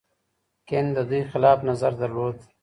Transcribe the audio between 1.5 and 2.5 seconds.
نظر درلود.